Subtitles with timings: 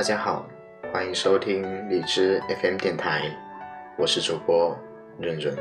[0.00, 0.48] 大家好，
[0.90, 3.36] 欢迎收听荔枝 FM 电台，
[3.98, 4.74] 我是主播
[5.18, 5.54] 润润。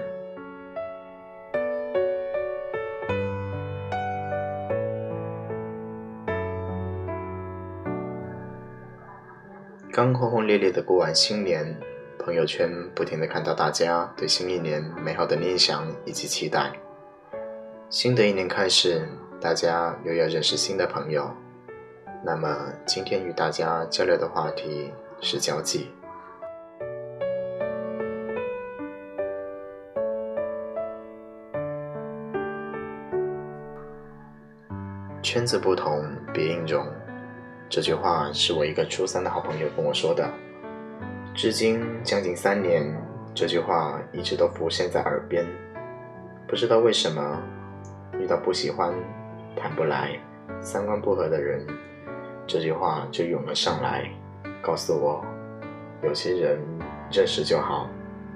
[9.92, 11.78] 刚轰轰烈烈的过完新年，
[12.18, 16.72] 朋友圈不停的看到大家对新一年美好的念想以及期待。
[17.90, 19.06] 新的一年开始，
[19.42, 21.30] 大家又要认识新的朋友。
[22.24, 24.92] 那么今天与大家交流的话题
[25.22, 25.90] 是交际。
[35.22, 36.86] 圈子不同，别硬融。
[37.70, 40.28] 这句话是我一个初三的好朋友跟我说的，
[41.36, 42.92] 至今将近三年，
[43.34, 45.46] 这句话一直都浮现在耳边。
[46.48, 47.40] 不知道为什么，
[48.20, 48.92] 遇到不喜欢、
[49.56, 50.20] 谈不来、
[50.62, 51.64] 三观不合的人，
[52.50, 54.10] 这句话就涌了上来，
[54.60, 55.24] 告诉我，
[56.02, 56.60] 有些人
[57.12, 57.88] 认识就好，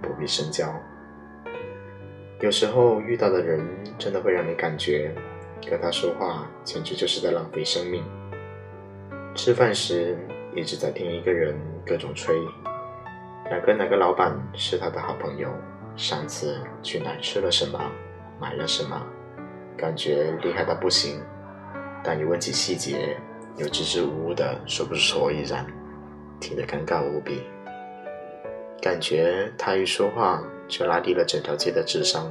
[0.04, 0.72] 不必深交。
[2.40, 3.60] 有时候遇到的人，
[3.98, 5.12] 真的会让你感觉，
[5.68, 8.04] 跟他说话简直就是在浪费生命。
[9.34, 10.16] 吃饭时
[10.56, 12.36] 一直在听一个人各种吹，
[13.50, 15.50] 哪个哪个老板是他的好朋友，
[15.96, 17.80] 上次去哪吃了什么，
[18.40, 19.02] 买了什么，
[19.76, 21.20] 感觉厉害到不行。
[22.04, 23.18] 但一问起细节，
[23.58, 25.66] 又支支吾吾的说不出所以然，
[26.40, 27.44] 听得尴尬无比。
[28.82, 32.30] 感觉他一说话就拉低了整条街的智商，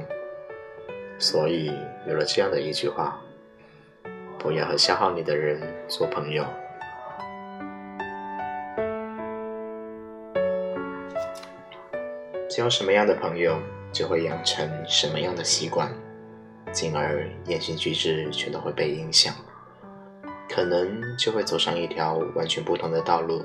[1.17, 1.71] 所以
[2.07, 3.19] 有了这样的一句话：
[4.37, 6.45] 不要和消耗你的人做朋友。
[12.49, 13.57] 交什么样的朋友，
[13.91, 15.89] 就会养成什么样的习惯，
[16.71, 19.33] 进而言行举止全都会被影响，
[20.49, 23.43] 可能就会走上一条完全不同的道路。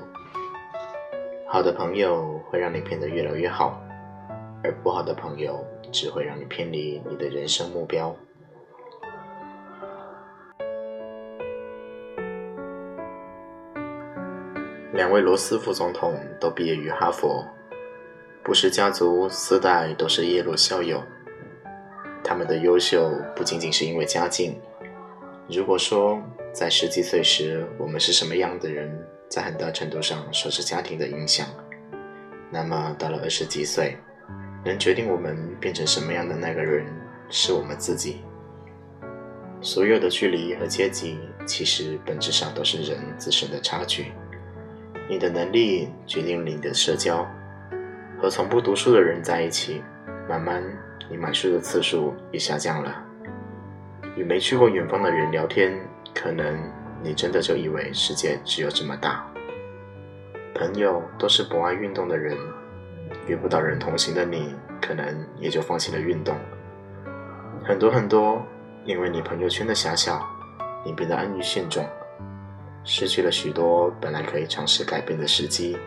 [1.47, 3.81] 好的朋友会让你变得越来越好，
[4.63, 8.15] 而不好的朋友只会让你偏离你的人生目标。
[14.93, 17.43] 两位罗斯副总统都毕业于哈佛。
[18.43, 21.01] 布什家族四代都是耶鲁校友，
[22.23, 24.59] 他们的优秀不仅仅是因为家境。
[25.47, 28.89] 如果说在十几岁时我们是什么样的人，
[29.29, 31.47] 在很大程度上受是家庭的影响，
[32.51, 33.97] 那么到了二十几岁，
[34.65, 36.85] 能决定我们变成什么样的那个人
[37.29, 38.21] 是我们自己。
[39.61, 44.11] 所有的距离和阶级，其实本质上都是人自身的差距。
[45.07, 47.27] 你的能力决定了你的社交。
[48.21, 49.81] 和从不读书的人在一起，
[50.27, 50.61] 慢慢
[51.09, 53.05] 你买书的次数也下降了。
[54.17, 55.79] 与没去过远方的人聊天，
[56.21, 56.59] 可能
[57.01, 59.25] 你真的就以为世界只有这么大。
[60.53, 62.37] 朋友都是不爱运动的人，
[63.25, 66.35] 遇不到人同行的你，可能也就放弃了运动。
[67.63, 68.45] 很多很多，
[68.83, 70.27] 因为你朋友圈的狭小，
[70.83, 71.85] 你变得安于现状，
[72.83, 75.77] 失去了许多本来可以尝试改变的时机。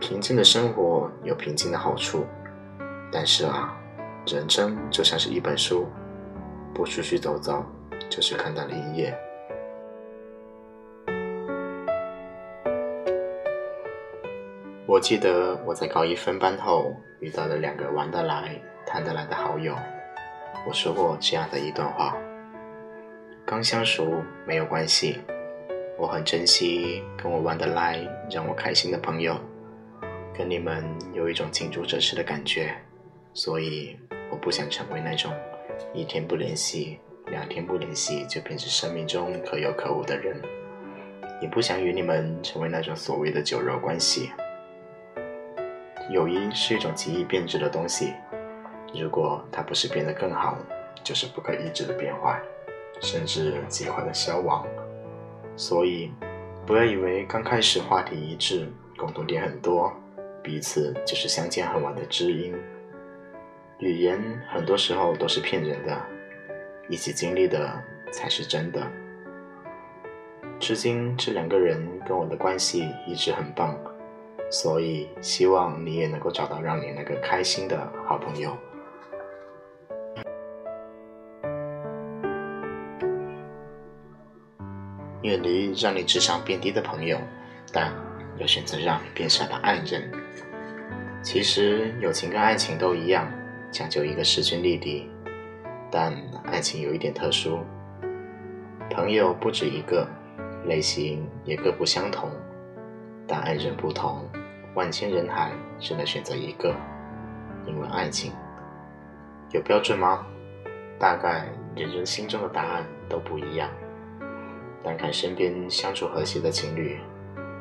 [0.00, 2.26] 平静的生活有平静的好处，
[3.12, 3.76] 但是啊，
[4.26, 5.86] 人生就像是一本书，
[6.74, 7.64] 不出去走走，
[8.08, 9.14] 就是看到了一页。
[14.86, 19.76] 我记得我在高一分班后遇到了两个玩得来、谈得来的好友，
[20.66, 22.16] 我说过这样的一段话：
[23.46, 25.20] 刚相熟没有关系，
[25.96, 29.36] 我很珍惜跟我玩得来、让我开心的朋友。
[30.36, 32.74] 跟你们有一种近朱者赤的感觉，
[33.32, 33.96] 所以
[34.30, 35.32] 我不想成为那种
[35.92, 36.98] 一天不联系、
[37.30, 40.40] 两天不联系就变成生命中可有可无的人，
[41.40, 44.30] 也不想与你们成为那种所谓的酒肉关系。
[46.10, 48.12] 友谊是一种极易变质的东西，
[48.92, 50.58] 如果它不是变得更好，
[51.04, 52.40] 就是不可抑制的变坏，
[53.00, 54.66] 甚至极快的消亡。
[55.56, 56.10] 所以，
[56.66, 58.66] 不要以为刚开始话题一致，
[58.96, 59.92] 共同点很多。
[60.42, 62.54] 彼此就是相见恨晚的知音。
[63.78, 64.18] 语言
[64.50, 65.96] 很多时候都是骗人的，
[66.90, 67.82] 一起经历的
[68.12, 68.86] 才是真的。
[70.58, 73.74] 至今这两个人跟我的关系一直很棒，
[74.50, 78.56] 所以希望你也能够找到让你那个开心的好朋友。
[85.22, 87.18] 远离让你智商变低的朋友，
[87.72, 87.90] 但。
[88.38, 90.10] 又选择让你变傻的爱人。
[91.22, 93.30] 其实友情跟爱情都一样，
[93.70, 95.10] 讲究一个势均力敌，
[95.90, 96.14] 但
[96.44, 97.58] 爱情有一点特殊，
[98.90, 100.06] 朋友不止一个，
[100.66, 102.30] 类型也各不相同。
[103.26, 104.28] 但爱人不同，
[104.74, 106.74] 万千人海只能选择一个，
[107.66, 108.32] 因为爱情
[109.50, 110.26] 有标准吗？
[110.98, 113.68] 大概人人心中的答案都不一样。
[114.82, 116.98] 单看身边相处和谐的情侣，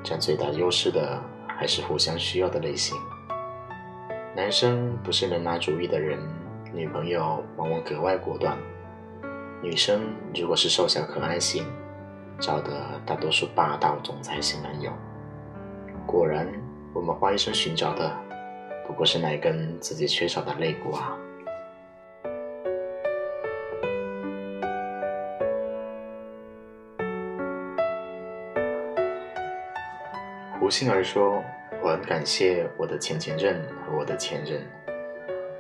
[0.04, 2.98] 占最大优势的还是互相需要的类型。
[4.36, 6.20] 男生不是能拿主意的人，
[6.74, 8.56] 女朋友往往格外果断；
[9.62, 10.02] 女生
[10.34, 11.66] 如果是瘦小可爱型，
[12.40, 12.72] 找的
[13.06, 14.92] 大多数霸道总裁型男友。
[16.06, 16.48] 果然，
[16.94, 18.12] 我们花一生寻找的，
[18.88, 21.18] 不过是那根自己缺少的肋骨啊！
[30.60, 31.44] 胡杏儿说
[31.82, 34.62] ：“我很感谢我的前前任和我的前任，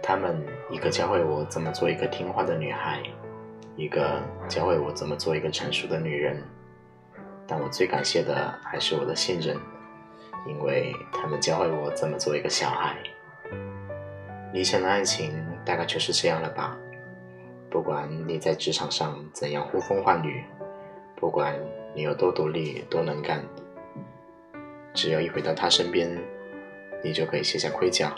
[0.03, 3.01] 他们一个教会我怎么做一个听话的女孩，
[3.75, 6.43] 一个教会我怎么做一个成熟的女人。
[7.47, 9.57] 但我最感谢的还是我的信任，
[10.45, 12.95] 因为他们教会我怎么做一个小孩。
[14.53, 15.33] 理想的爱情
[15.65, 16.77] 大概就是这样了吧？
[17.71, 20.43] 不管你在职场上怎样呼风唤雨，
[21.15, 21.55] 不管
[21.95, 23.43] 你有多独立、多能干。”
[24.93, 26.09] 只要一回到他身边，
[27.03, 28.13] 你就可以卸下盔甲，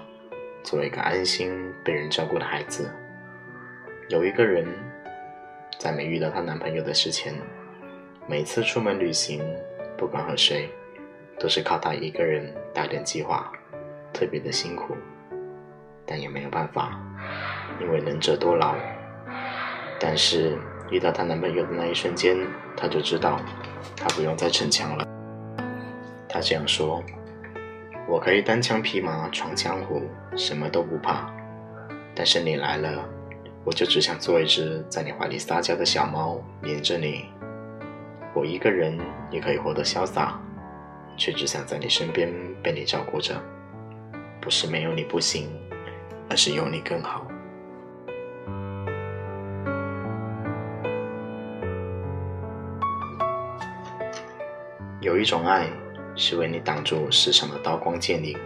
[0.64, 2.90] 做一个安心被人照顾的孩子。
[4.10, 4.68] 有一个人，
[5.80, 7.34] 在没遇到她男朋友的之前，
[8.28, 9.44] 每次出门旅行，
[9.98, 10.70] 不管和谁，
[11.40, 13.52] 都是靠她一个人打点计划，
[14.14, 14.96] 特别的辛苦，
[16.06, 17.00] 但也没有办法，
[17.80, 18.76] 因为能者多劳。
[20.00, 20.58] 但是
[20.90, 22.38] 遇到她男朋友的那一瞬间，
[22.76, 23.40] 她就知道，
[23.96, 25.08] 她不用再逞强了。
[26.34, 27.04] 他这样说
[28.12, 30.02] ：“我可以单枪匹马闯江湖，
[30.36, 31.34] 什么都不怕。
[32.14, 33.08] 但是你来了，
[33.64, 37.30] 我就只想做一只在你怀里撒娇的小猫，黏着你。
[38.34, 39.00] 我一个人
[39.30, 40.38] 也可以活得潇洒，
[41.16, 42.30] 却只想在你身边
[42.62, 43.42] 被你照顾着。
[44.42, 45.48] 不是没有你不行，
[46.30, 47.26] 而是有你更好。
[55.00, 55.70] 有一种爱。”
[56.22, 58.38] 是为你挡住世上的刀光剑影。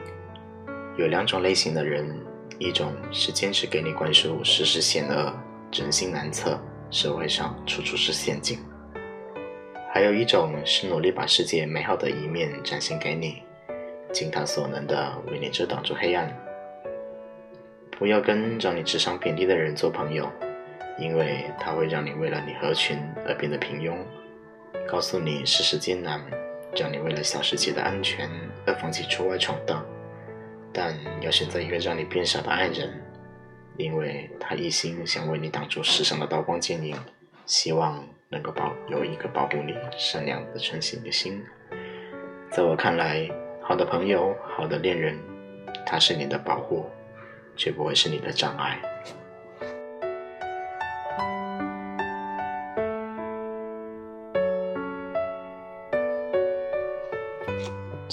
[0.95, 2.17] 有两种类型的人，
[2.57, 5.33] 一种是坚持给你灌输世事险恶、
[5.73, 6.57] 人心难测、
[6.89, 8.57] 社会上处处是陷阱；
[9.93, 13.43] 还有一种是努力把世界美好的一面展现给你，
[14.13, 16.33] 尽他所能的为你遮挡住黑暗。
[17.91, 20.31] 不要跟让你智商贬低的人做朋友，
[20.97, 22.97] 因为他会让你为了你合群
[23.27, 23.97] 而变得平庸，
[24.87, 26.21] 告诉你世事艰难。
[26.75, 28.29] 让你为了小世界的安全
[28.65, 29.85] 而放弃出外闯荡，
[30.73, 33.01] 但要选择一个让你变傻的爱人，
[33.77, 36.95] 因为他一心想为你挡住世上的刀光剑影，
[37.45, 41.41] 希望能够保有一个保护你善良的纯心的心。
[42.51, 43.29] 在我看来，
[43.61, 45.17] 好的朋友、好的恋人，
[45.85, 46.89] 他是你的保护，
[47.55, 48.79] 却不会是你的障碍。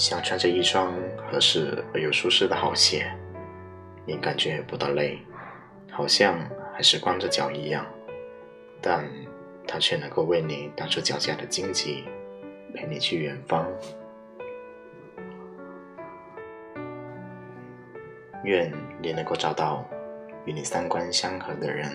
[0.03, 0.93] 想穿着一双
[1.31, 3.09] 合适而又舒适的好鞋，
[4.05, 5.17] 你感觉不到累，
[5.89, 6.37] 好像
[6.73, 7.85] 还是光着脚一样，
[8.81, 9.09] 但
[9.65, 12.03] 它却能够为你挡住脚下的荆棘，
[12.75, 13.65] 陪你去远方。
[18.43, 19.87] 愿你能够找到
[20.43, 21.89] 与你三观相合的人。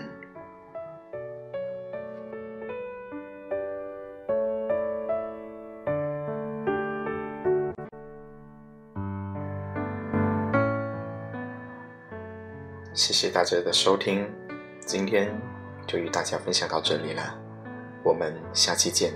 [12.99, 14.29] 谢谢大家的收听，
[14.85, 15.33] 今天
[15.87, 17.33] 就与大家分享到这里了，
[18.03, 19.13] 我们下期见。